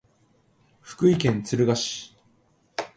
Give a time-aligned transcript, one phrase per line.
[0.81, 2.15] 福井県敦賀市